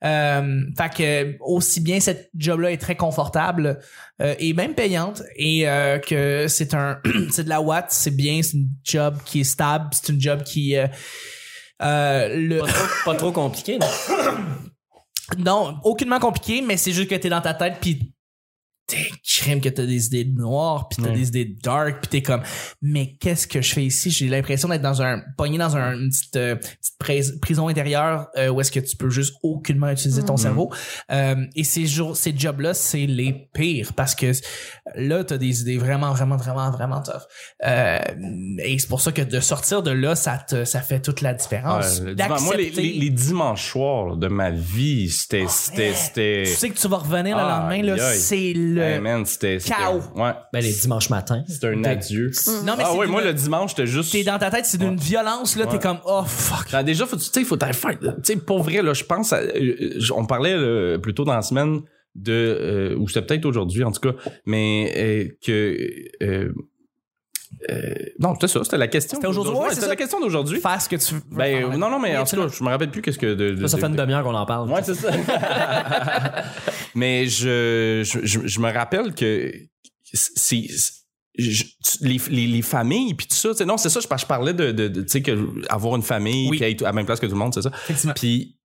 [0.04, 3.78] Euh, fait que aussi bien cette job-là est très confortable
[4.20, 7.00] euh, et même payante et euh, que c'est un
[7.30, 10.42] c'est de la watt, c'est bien, c'est une job qui est stable, c'est une job
[10.42, 10.86] qui euh,
[11.82, 13.86] euh, le Pas trop, pas trop compliqué, non?
[15.38, 18.12] non, aucunement compliqué, mais c'est juste que t'es dans ta tête puis
[18.86, 21.16] t'es crème que t'as des idées noires puis t'as Ouais.
[21.16, 22.42] des idées dark puis t'es comme
[22.82, 24.10] mais qu'est-ce que je fais ici?
[24.10, 28.48] J'ai l'impression d'être dans un pogné dans un, une petite, euh, petite prison intérieure euh,
[28.48, 30.38] où est-ce que tu peux juste aucunement utiliser ton Mhm.
[30.38, 30.72] cerveau.
[31.10, 34.32] Euh, et ces jours ces jobs là c'est les pires parce que
[34.96, 37.22] là t'as des idées vraiment vraiment vraiment vraiment tough.
[37.64, 37.98] Euh,
[38.62, 41.32] et c'est pour ça que de sortir de là ça te ça fait toute la
[41.34, 42.00] différence.
[42.00, 46.42] Ouais, le dimanche- moi les, les, les dimanches soirs de ma vie c'était c'était c'était
[46.46, 49.58] tu sais que tu vas revenir le Aïe, lendemain là c'est le Hey, man, c'était
[49.58, 50.00] c'était- chaos.
[50.16, 51.42] Ouais, Ben, les dimanches matins.
[51.48, 52.30] c'était un adieu.
[52.64, 54.78] Non, mais ah c'est ouais, moi le dimanche j'étais juste T'es dans ta tête, c'est
[54.78, 54.96] d'une Ouais.
[54.96, 55.66] violence, là.
[55.66, 56.66] T'es comme, oh fuck.
[56.72, 57.98] Ah, déjà, faut, tu sais, faut t'en faire.
[57.98, 61.24] Tu sais, pour vrai, là, je pense, à- euh, euh, on parlait là, plus tôt
[61.24, 61.80] dans la semaine
[62.14, 64.14] de, euh, ou c'était peut-être aujourd'hui en tout cas,
[64.46, 65.76] mais euh, que.
[66.22, 66.52] euh,
[67.70, 69.16] euh, non, c'était ça, c'était la question.
[69.16, 69.68] C'était aujourd'hui, d'aujourd'hui.
[69.68, 70.60] ouais, c'est c'était la question d'aujourd'hui.
[70.60, 71.20] Faire ce que tu veux.
[71.30, 73.50] Ben, euh, non, non, mais en tout cas, je me rappelle plus qu'est-ce que de.
[73.54, 74.70] de- Ça, fait une de- demi-heure qu'on en parle.
[74.70, 75.10] Ouais, c'est ça.
[76.94, 79.52] Mais je, je, je, je me rappelle que
[80.12, 80.62] c'est
[81.36, 84.06] je- tu- les, les, les familles puis tout ça, tu sais, non, c'est ça, je,
[84.16, 85.36] je parlais de, de, de, tu sais, que
[85.68, 86.58] avoir une famille Oui.
[86.58, 87.70] puis être à la même place que tout le monde, c'est ça.
[87.84, 88.12] Effectivement.
[88.14, 88.56] Puis,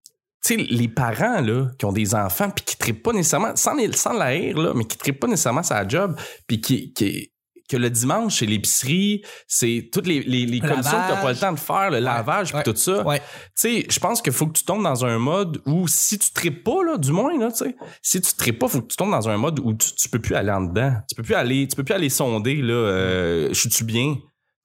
[0.44, 3.74] tu sais, les parents, là, qui ont des enfants puis qui trippent pas nécessairement, sans,
[3.74, 7.32] les, sans la rire, là, mais qui trippent pas nécessairement sa job puis qui, qui,
[7.70, 11.32] que le dimanche, chez l'épicerie, c'est toutes les, les, les Le commissions que t'as pas
[11.32, 12.62] le temps de faire, le lavage puis ouais.
[12.64, 13.18] tout ça Ouais.
[13.18, 16.32] tu sais, je pense qu'il faut que tu tombes dans un mode où si tu
[16.32, 18.96] tripes pas, là, du moins, là, tu sais, si tu tripes pas, faut que tu
[18.96, 20.94] tombes dans un mode où tu, tu peux plus aller en dedans.
[21.08, 24.16] Tu peux plus aller, tu peux plus aller sonder, là, euh, je suis-tu bien?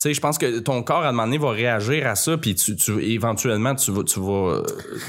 [0.01, 2.37] Tu sais, je pense que ton corps, à un moment donné, va réagir à ça,
[2.37, 4.61] puis tu, tu, éventuellement, tu vas, tu vas,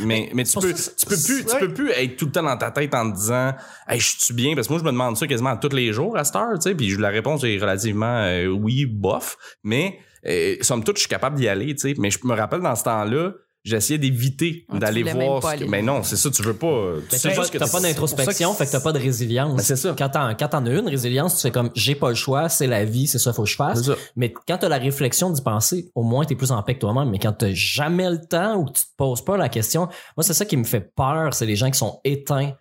[0.05, 2.45] mais, mais tu peux, ça, tu peux plus, tu peux plus être tout le temps
[2.45, 3.53] dans ta tête en te disant,
[3.89, 4.55] hey, je suis bien?
[4.55, 6.71] Parce que moi, je me demande ça quasiment tous les jours à cette heure, tu
[6.71, 11.09] sais, puis la réponse est relativement, euh, oui, bof, mais, euh, somme toute, je suis
[11.09, 13.33] capable d'y aller, tu sais, mais je me rappelle dans ce temps-là,
[13.67, 16.67] j'essayais d'éviter Ah, tu d'aller voir ce que, mais non, c'est ça, tu veux pas,
[17.01, 18.99] tu Mais sais t'as pas, juste que t'as pas d'introspection, fait que t'as pas de
[18.99, 19.57] résilience.
[19.57, 19.95] Ben, c'est ça.
[19.99, 22.67] Quand t'en, quand t'en as une résilience, tu fais comme, j'ai pas le choix, c'est
[22.67, 23.91] la vie, c'est ça, faut que je fasse.
[24.17, 27.11] Mais quand t'as la réflexion d'y penser, au moins t'es plus en paix que toi-même.
[27.11, 30.23] Mais quand t'as jamais le temps ou que tu te poses pas la question, moi
[30.23, 32.53] c'est ça qui me fait peur, c'est les gens qui sont éteints,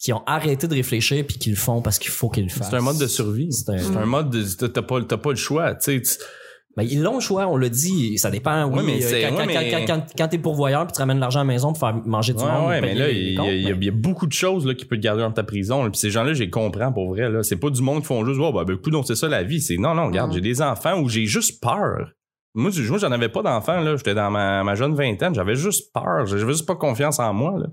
[0.00, 2.68] qui ont arrêté de réfléchir puis qui le font parce qu'il faut qu'ils le fassent.
[2.70, 3.52] C'est un mode de survie.
[3.52, 6.18] C'est un- C'est un mode de, t'as- t'as pas, t'as pas le choix, tu sais.
[6.78, 8.64] Ben, ils l'ont le choix, on l'a dit, ça dépend.
[8.66, 11.00] Oui, Ouais, mais euh, quand, ouais, quand, mais- quand, quand, quand t'es pourvoyeur puis tu
[11.00, 13.34] ramènes l'argent à la maison pour faire manger du Ouais, monde, ouais, mais là, les
[13.34, 15.82] il y, a- beaucoup de choses là, qui peuvent te garder dans ta prison.
[15.90, 17.28] Puis ces gens-là, j'ai comprends pour vrai.
[17.28, 17.42] Là.
[17.42, 19.42] C'est pas du monde qui font juste, oh, bah, ben, écoute, non, c'est ça la
[19.42, 19.60] vie.
[19.60, 22.12] C'est non, non, regarde, j'ai des enfants où j'ai juste peur.
[22.54, 23.96] Moi, j'en avais pas d'enfants, là.
[23.96, 25.34] J'étais dans ma, ma jeune vingtaine.
[25.34, 26.26] J'avais juste peur.
[26.26, 27.66] J'avais juste pas confiance en moi, là.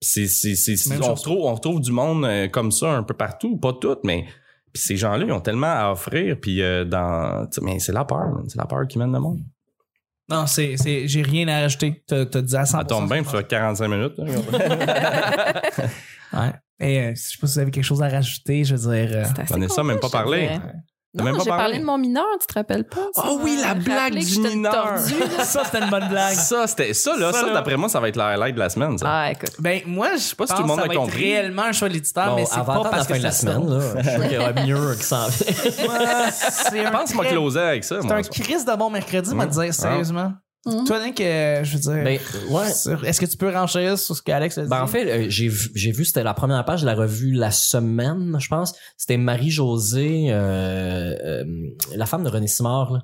[0.00, 3.02] C'est, c'est, c'est, c'est- Même on, retrouve, on retrouve du monde euh, comme ça un
[3.02, 4.26] peu partout, pas toutes, mais
[4.72, 8.28] puis ces gens-là, ils ont tellement à offrir, puis euh, dans, mais c'est la peur,
[8.28, 8.44] man.
[8.48, 9.40] c'est la peur qui mène le monde.
[10.30, 12.02] Non, c'est, c'est, j'ai rien à rajouter.
[12.06, 12.66] T'as, t'as dit à 100%.
[12.66, 14.12] Ça tombe bien, ça fait 45 minutes.
[16.32, 16.52] Ouais.
[16.78, 19.16] Et euh, je sais pas si vous avez quelque chose à rajouter, je veux dire.
[19.16, 20.50] euh, C'est assez Vanessa a même pas parlé.
[21.18, 21.78] Non, même pas j'ai parlé?
[21.78, 23.00] de mon mineur, tu te rappelles pas?
[23.16, 24.98] Ah Ça oui, la blague du mineur.
[25.42, 26.34] ça, c'était une bonne blague.
[26.34, 27.54] ça, c'était, ça, là, Ça, ça, là.
[27.54, 29.06] d'après moi, ça va être le highlight de la semaine, ça.
[29.08, 29.52] Ah, écoute.
[29.58, 31.22] Ben, moi, je sais pas si tout le monde a va être compris.
[31.24, 33.32] réellement un choix de l'éditeur, Bon, mais c'est pas la parce fin que de la
[33.32, 36.30] semaine, là, je suis sûr qu'il y aura mieux qui s'en vient.
[36.30, 39.46] c'est Je pense très- m'a closé avec ça, c'est un crise de bon mercredi, m'a
[39.46, 39.50] Mm.
[39.50, 40.32] dire, sérieusement.
[40.66, 40.84] Mm.
[40.86, 42.04] Toi, Nick, euh, je veux dire.
[42.04, 42.18] Ben,
[42.50, 42.70] ouais.
[43.08, 44.68] Est-ce que tu peux renchérir sur ce qu'Alex a dit?
[44.68, 47.32] Ben, en fait, euh, j'ai vu, j'ai vu, c'était la première page de la revue
[47.32, 48.74] La Semaine, je pense.
[48.96, 51.44] C'était Marie-Josée, euh, euh,
[51.94, 53.00] la femme de René Simard, là.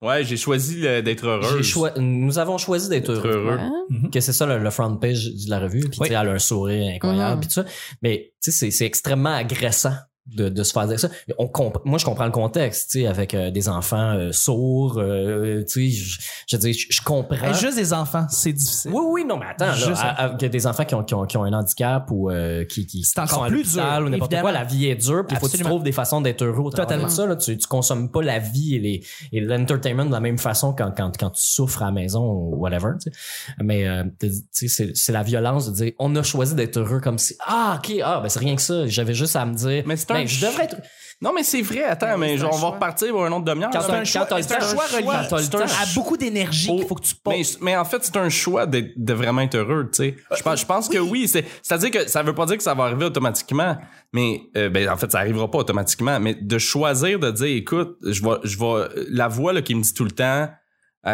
[0.00, 1.60] Ouais, j'ai choisi d'être heureux.
[1.62, 3.30] Choi- nous avons choisi d'être heureux.
[3.30, 3.56] heureux.
[3.56, 4.10] Ouais.
[4.12, 5.80] Que c'est ça le, le front page de la revue.
[5.80, 6.06] Puis Oui.
[6.08, 7.34] tu sais, elle a un sourire incroyable.
[7.34, 7.40] Mhm.
[7.40, 7.64] Puis tout ça.
[8.02, 9.94] Mais tu sais, c'est, c'est extrêmement agressant.
[10.36, 11.08] De, de se faire dire ça.
[11.38, 11.50] On
[11.84, 15.90] moi, je comprends le contexte, tu sais, avec euh, des enfants euh, sourds, euh, tu
[15.90, 17.52] sais, je, veux dire, je, comprends.
[17.54, 18.90] Juste des enfants, c'est difficile.
[18.92, 21.36] Oui, oui, non, mais attends, là, à- à- des enfants qui ont, qui ont, qui
[21.38, 24.64] ont un handicap ou euh, qui, qui C'est encore plus dur, ou n'importe quoi, la
[24.64, 27.06] vie est dure, puis il faut que tu trouves des façons d'être heureux au Totalement.
[27.06, 27.26] de ça.
[27.26, 30.72] Là, tu, tu consommes pas la vie et les et l'entertainment de la même façon
[30.74, 32.92] quand, quand, quand tu souffres à la maison ou whatever.
[33.02, 33.16] Tu sais.
[33.62, 37.00] Mais euh, tu sais, c'est, c'est la violence de dire on a choisi d'être heureux
[37.00, 38.86] comme si ah ok ah ben c'est rien que ça.
[38.86, 40.76] J'avais juste à me dire Mais ben, un je devrais être
[41.20, 43.70] Non, mais c'est vrai, attends, mais genre, on va repartir pour un autre demi-heure.
[43.72, 43.80] Quand.
[43.80, 47.38] C'est un choix, c'est un choix un à beaucoup d'énergie qu'il faut que tu mais,
[47.38, 47.58] poses.
[47.60, 50.16] mais en fait, c'est un choix de vraiment être heureux, tu sais.
[50.36, 52.74] Je pense, je pense que oui, c'est, c'est-à-dire que ça veut pas dire que ça
[52.74, 53.76] va arriver automatiquement,
[54.12, 57.96] mais euh, ben en fait, ça arrivera pas automatiquement, mais de choisir de dire, écoute,
[58.02, 60.48] je vais, je vais, la voix là qui me dit tout le temps,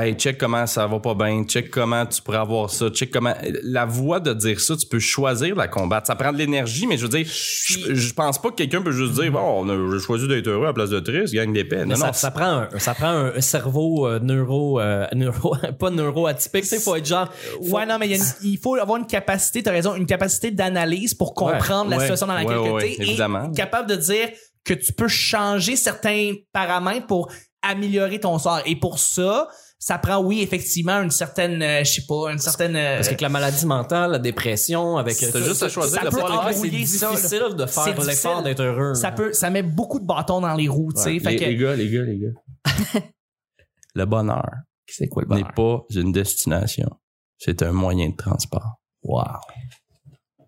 [0.02, 3.34] hey, check comment ça va pas bien, check comment tu pourrais avoir ça, check comment,
[3.62, 6.06] la voix de dire ça, tu peux choisir de la combattre.
[6.06, 8.92] Ça prend de l'énergie, mais je veux dire, je, je pense pas que quelqu'un peut
[8.92, 11.52] juste dire, bon, on a j'ai choisi d'être heureux à la place de triste, gagne
[11.52, 11.88] des peines.
[11.88, 15.90] Non, ça, non, ça prend un, ça prend un cerveau euh, neuro, euh, neuro pas
[15.90, 18.50] neuro atypique, tu sais, faut être genre faut- Ouais, non, mais il, y a une-
[18.52, 22.26] il faut avoir une capacité, t'as raison, une capacité d'analyse pour comprendre la ouais, situation
[22.26, 23.50] dans laquelle ouais, évidemment.
[23.52, 24.28] et capable de dire
[24.64, 27.30] que tu peux changer certains paramètres pour
[27.62, 28.60] améliorer ton sort.
[28.66, 29.48] Et pour ça,
[29.86, 32.74] ça prend, oui, effectivement, une certaine, euh, je sais pas, une certaine...
[32.74, 35.68] euh, Parce que avec la maladie mentale, la dépression, avec C'est ça, juste ça, à
[35.68, 36.26] choisir ça le faire.
[36.26, 37.12] c'est ça, là.
[37.12, 38.06] difficile de C'est faire difficile.
[38.06, 38.94] l'effort d'être heureux.
[38.94, 41.10] ça peut, ça met beaucoup de bâtons dans les roues, tu sais.
[41.10, 43.00] Ouais, Fait les, que, les gars, les gars, les gars.
[43.94, 44.48] le bonheur
[44.86, 45.54] c'est quoi le n'est bonheur?
[45.54, 46.88] pas une destination.
[47.36, 48.80] C'est un moyen de transport.
[49.02, 49.24] Wow.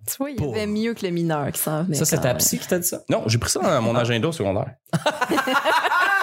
[0.09, 1.97] Tu vois, il y avait mieux que le mineur qui s'en venait.
[1.97, 3.03] Ça, c'est ta psy qui t'a dit ça?
[3.11, 4.77] Non, j'ai pris ça dans mon agenda au secondaire.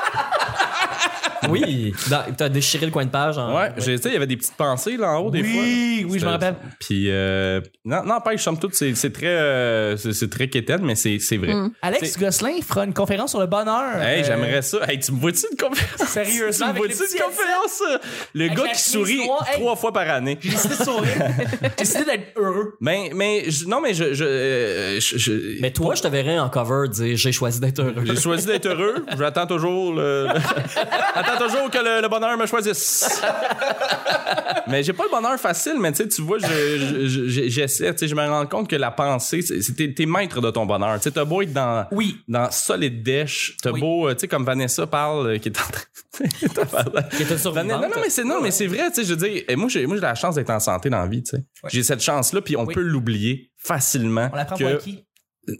[1.53, 1.93] Oui.
[2.37, 3.37] T'as déchiré le coin de page.
[3.37, 3.55] En...
[3.55, 5.61] Ouais, sais, il y avait des petites pensées là en haut des fois.
[5.61, 6.55] Oui, oui, je me rappelle.
[6.79, 10.95] Puis, euh, non, non, pas, somme toute, c'est, c'est très, euh, c'est, très quétaine, mais
[10.95, 11.53] c'est, c'est vrai.
[11.53, 11.71] Mm.
[11.81, 14.01] Alex Gosselin fera une conférence sur le bonheur.
[14.01, 14.79] Hey, Euh, j'aimerais ça.
[14.87, 16.09] Hey, tu me vois-tu une conférence?
[16.09, 17.99] Sérieusement, tu me vois-tu une conférence, ça?
[18.33, 19.59] Le Avec gars qui sourit hey.
[19.59, 20.37] trois fois par année.
[20.41, 21.13] J'ai décidé de sourire.
[21.61, 22.75] J'ai décidé d'être heureux.
[22.81, 26.39] Mais, mais, je- non, mais je, je, euh, je- je- Mais toi, je te verrais
[26.39, 28.03] en cover dire j'ai choisi d'être heureux.
[28.05, 29.05] J'ai choisi d'être heureux.
[29.17, 30.27] J'attends toujours le.
[31.15, 33.21] Attends toujours que le, le bonheur me choisisse.
[34.67, 37.91] mais j'ai pas le bonheur facile, mais tu sais, tu vois, je- je- je- j'essaie.
[37.93, 40.65] Tu sais, je me rends compte que la pensée, c'est t'es t'es maître de ton
[40.65, 40.95] bonheur.
[40.97, 41.85] Tu sais, t'as beau être dans.
[41.91, 42.17] Oui.
[42.27, 43.79] Dans solid dash, t'as Oui.
[43.79, 45.81] beau, euh, tu sais, comme Vanessa parle, euh, qui est en train.
[47.17, 49.13] Qui était sur Vanessa- non, non, mais c'est non, mais c'est vrai, tu sais, je
[49.15, 51.23] veux dire, et moi, j'ai moi, j'ai la chance d'être en santé dans la vie,
[51.23, 51.43] tu sais.
[51.69, 52.73] J'ai cette chance-là, puis on Oui.
[52.75, 54.29] peut l'oublier facilement.
[54.31, 55.03] On l'apprend que- pour qui?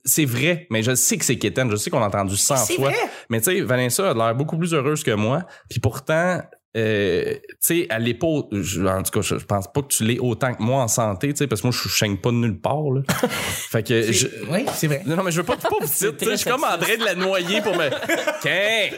[0.05, 1.69] C'est vrai, mais je sais que c'est quétaine.
[1.71, 2.89] Je sais qu'on l'a entendu 100 C'est fois.
[2.89, 2.97] vrai.
[3.29, 5.43] Mais tu sais, Vanessa a l'air beaucoup plus heureuse que moi.
[5.69, 6.41] Puis pourtant,
[6.75, 10.17] euh, tu sais, à l'épaule, en tout cas, je, je pense pas que tu l'es
[10.19, 12.59] autant que moi en santé, tu sais, parce que moi, je chaîne pas de nulle
[12.59, 13.01] part, là.
[13.27, 14.27] fait que je...
[14.49, 15.03] Oui, c'est vrai.
[15.05, 16.97] Non, mais je veux pas, pas vous dire, tu sais, je suis comme en train
[16.97, 17.89] de la noyer pour me.
[18.41, 18.89] Tiens!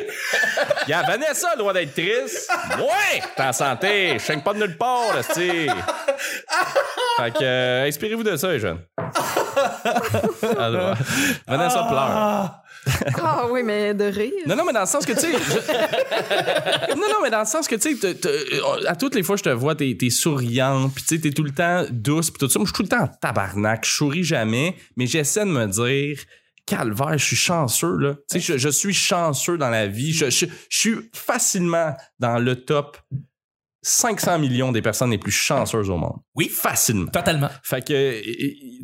[0.87, 2.49] Il y a Vanessa le droit d'être triste.
[2.77, 3.21] Ouais!
[3.35, 4.13] T'es en santé.
[4.13, 5.69] Je chaîne pas de nulle part, là, tu
[7.17, 8.79] Fait que, euh, inspirez-vous de ça, les jeunes.
[10.57, 10.95] Alors,
[11.45, 12.64] Vanessa pleure.
[12.87, 12.91] Ah,
[13.45, 14.31] Ah oui, mais de rire.
[14.47, 15.31] Non, non, mais dans le sens que, tu sais.
[15.33, 18.29] je- non, non, mais dans le sens que, tu sais, t'as-
[18.89, 21.43] à toutes les fois, je te vois, t'es es souriante, puis tu sais, t'es tout
[21.43, 22.59] le temps douce, puis tout ça.
[22.59, 25.65] Moi, je suis tout le temps en tabarnak, je souris jamais, mais j'essaie de me
[25.67, 26.19] dire.
[26.67, 28.15] Calvaire, je suis chanceux, là.
[28.31, 30.11] Tu sais, je, je suis chanceux dans la vie.
[30.13, 32.97] Je, je, je suis facilement dans le top
[33.83, 36.17] 500 millions des personnes les plus chanceuses au monde.
[36.33, 37.05] Oui, facilement.
[37.11, 37.49] totalement.
[37.61, 38.19] Fait que, euh,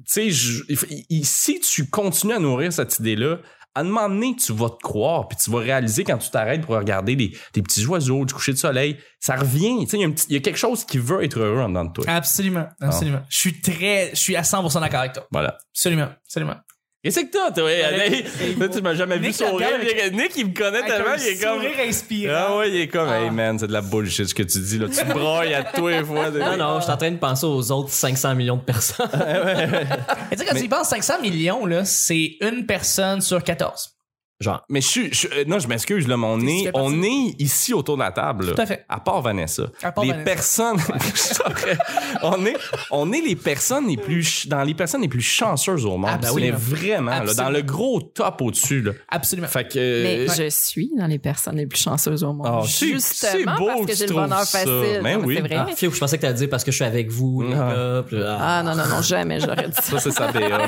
[0.08, 3.40] tu sais, si tu continues à nourrir cette idée-là,
[3.74, 6.66] à un moment donné, tu vas te croire, puis tu vas réaliser quand tu t'arrêtes
[6.66, 9.86] pour regarder des, des petits oiseaux, du coucher de soleil, ça revient.
[9.86, 11.94] Tu sais, il y, a y quelque chose qui veut être heureux en dedans de
[11.94, 12.06] toi.
[12.08, 13.22] Absolument, absolument.
[13.30, 15.28] Je suis très, je suis à 100% d'accord avec toi.
[15.32, 15.58] Voilà.
[15.72, 16.58] Absolument, absolument.
[17.04, 17.72] Qu'est-ce que t'as, toi?
[17.72, 18.24] Hey,
[18.60, 19.70] là, tu m'as jamais vu sourire.
[19.74, 21.56] avec- Nick, il me connaît Avec tellement, un il est comme.
[21.62, 22.34] sourire inspirant.
[22.38, 23.22] Ah ouais, il est comme, Ah.
[23.24, 24.86] hey man, c'est de la bullshit ce que tu dis, là.
[24.88, 26.30] Tu broyes à tous les fois.
[26.30, 29.10] Non, non, je suis en train de penser aux autres 500 millions de personnes.
[29.14, 33.96] Mais tu sais, quand tu y penses, 500 millions, là, c'est une personne sur 14.
[34.42, 34.64] Genre.
[34.70, 37.74] Mais je suis, je- euh, non, je m'excuse, là, mais on est, on est ici
[37.74, 38.48] autour de la table.
[38.48, 38.54] là.
[38.54, 38.86] Tout à fait.
[38.90, 39.64] À part Vanessa.
[39.84, 40.26] À part les Vanessa.
[40.26, 40.78] personnes,
[42.24, 42.56] on est,
[42.92, 46.10] on est les personnes les plus, dans les personnes les plus chanceuses au monde.
[46.12, 46.40] Absolument.
[46.40, 48.92] Mais vraiment, là, dans le gros top au-dessus, là.
[49.10, 49.48] Absolument.
[49.48, 52.48] Fait que, euh, Mais je suis dans les personnes les plus chanceuses au monde.
[52.52, 54.60] Oh, c'est- Justement c'est beau parce que j'ai le bonheur ça.
[54.60, 55.00] facile.
[55.04, 55.36] Ben Non, mais oui.
[55.36, 55.56] C'est vrai.
[55.60, 58.04] Ah, Fio, je pensais que t'allais dire parce que je suis avec vous, les Ah.
[58.14, 58.38] ah.
[58.42, 59.84] Ah non, non, non, jamais j'aurais dit ça.
[59.84, 60.42] ça, c'est sa BA.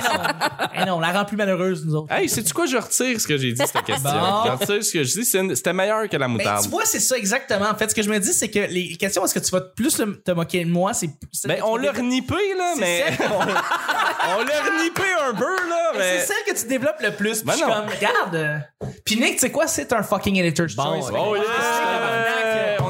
[0.75, 2.11] Eh non, on la rend plus malheureuse, nous autres.
[2.11, 2.65] Hey, sais-tu quoi?
[2.65, 4.09] Je retire ce que j'ai dit, cette question.
[4.11, 4.43] Bon.
[4.45, 5.25] Je retire ce que je dis.
[5.55, 6.63] C'était meilleur que la Ben, moutarde.
[6.63, 7.69] tu vois, c'est ça exactement.
[7.69, 9.61] En fait, ce que je me dis, c'est que les questions, est-ce que tu vas
[9.61, 10.93] plus le- te moquer de moi?
[10.93, 11.07] C'est
[11.45, 13.03] Ben, tu on l'a renippé, là, mais.
[13.21, 16.19] on on l'a renippé un peu, là, Mais mais.
[16.19, 17.39] C'est celle que tu développes le plus.
[17.39, 18.61] Puis Ben je suis comme, regarde.
[19.05, 19.67] Puis Nick, tu sais quoi?
[19.67, 21.11] C'est un fucking editor's Bon, choice.
[21.17, 21.43] Oh, yeah!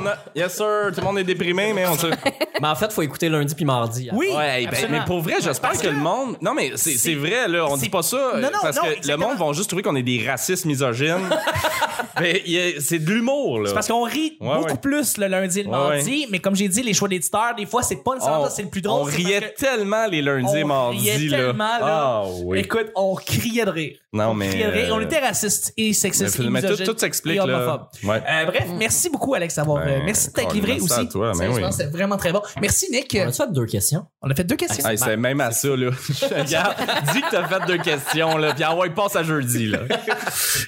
[0.03, 0.19] Tabarnak.
[0.35, 0.43] On a...
[0.43, 0.91] Yes, sir.
[0.93, 2.07] Tout le monde est déprimé, mais on se.
[2.07, 4.09] Mais en fait, faut écouter lundi puis mardi.
[4.11, 6.37] Oui, Ouais, hey, ben, mais pour vrai, j'espère que, que- le monde.
[6.41, 7.65] Non, mais c'est vrai, là.
[7.69, 8.33] On dit pas ça.
[8.35, 11.29] Non, non, parce non, que le monde va juste trouver qu'on est des racistes misogynes.
[12.19, 12.43] mais
[12.79, 13.69] c'est de l'humour, là.
[13.69, 14.77] C'est parce qu'on rit Ouais, beaucoup ouais.
[14.77, 17.65] plus le lundi et le Ouais, mardi, mais comme j'ai dit, les choix d'éditeurs, des
[17.65, 19.01] fois, c'est pas nécessairement on, ça, c'est le plus drôle.
[19.01, 21.37] on riait tellement les lundis et on mardis, riait là.
[21.37, 21.81] tellement, là.
[21.81, 22.59] Ah, oui.
[22.59, 23.97] Écoute, on criait de rire.
[24.13, 24.49] non, On mais.
[24.49, 24.85] criait de rire.
[24.89, 27.87] euh, On était racistes et sexistes et mais tout, s'explique, là.
[28.03, 29.83] Euh, bref, merci beaucoup, Alex, d'avoir.
[29.83, 30.99] Ben, euh, merci de t'être livré merci aussi.
[30.99, 32.41] à toi, ben c'est vraiment très bon.
[32.61, 33.17] Merci, Nick.
[33.19, 34.05] On a fait deux questions?
[34.21, 34.83] On a fait deux questions.
[34.95, 35.89] C'est même à ça, là.
[36.09, 38.53] Dis que t'as fait deux questions, là.
[38.53, 39.79] Puis envoie, passe à jeudi, là.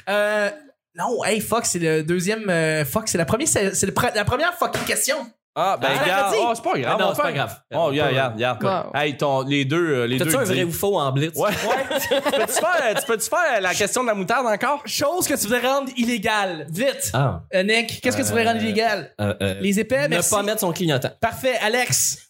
[0.10, 0.50] Euh,
[0.98, 2.50] non, hey, fuck, c'est le deuxième.
[2.50, 5.18] euh, fuck, c'est la première, c'est c'est le pre- la première fucking question.
[5.58, 6.32] Ah, ben, Ah, regarde.
[6.34, 6.40] vas-y.
[6.44, 6.96] Oh, c'est pas grave.
[7.00, 7.60] Ah non, on c'est pas grave.
[7.74, 8.64] Oh, regarde, regarde, regarde.
[8.64, 8.92] Wow.
[8.94, 10.26] Hey, ton, les deux, euh, les deux.
[10.26, 11.34] T'as-tu un vrai disent- ou faux en blitz?
[11.38, 11.52] Ouais.
[11.90, 14.82] peux-tu faire, tu peux-tu faire la question de la moutarde encore?
[14.86, 16.68] Chose que tu voudrais rendre illégale.
[16.70, 17.10] Vite.
[17.14, 17.44] Ah.
[17.54, 19.14] Euh, Nick, qu'est-ce que tu voudrais rendre illégal?
[19.22, 20.30] Euh, euh, Les épais, ne merci.
[20.36, 21.12] pas mettre son clignotant.
[21.22, 22.28] Parfait, Alex.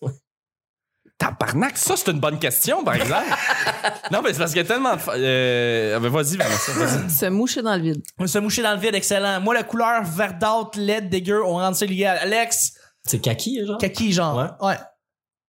[1.18, 3.24] Tabarnak, ça, c'est une bonne question, par exemple.
[4.12, 5.00] non, mais c'est parce qu'il y a tellement de.
[5.02, 7.10] fa- Euh, ben, vas-y, Vanessa, vas-y.
[7.10, 8.04] Se moucher dans le vide.
[8.26, 9.40] Se moucher dans le vide, excellent.
[9.40, 12.18] Moi, la couleur verdâtre, laide, dégueu, on rend ça illégal.
[12.22, 12.74] Alex,
[13.06, 13.78] C'est kaki, genre?
[13.78, 14.58] kaki, genre.
[14.62, 14.76] Ouais.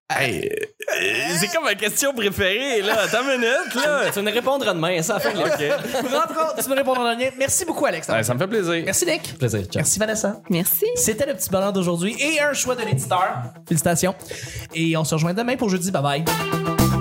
[0.09, 3.01] Hey, euh, c'est comme ma question préférée, là.
[3.03, 4.11] Attends une minute, là.
[4.13, 5.41] Tu me répondras demain, ça fait OK.
[6.13, 7.33] Rentre, tu me répondre en dernier.
[7.37, 8.07] Merci beaucoup, Alex.
[8.09, 8.83] Ouais, ça me fait plaisir.
[8.85, 9.37] Merci, Nick.
[9.37, 9.63] plaisir.
[9.63, 9.73] Ciao.
[9.77, 10.41] Merci, Vanessa.
[10.49, 10.87] Merci.
[10.95, 13.43] C'était le petit bonheur d'aujourd'hui et un choix de l'éditeur.
[13.67, 14.15] Félicitations.
[14.75, 15.91] Et on se rejoint demain pour jeudi.
[15.91, 16.96] Bye bye.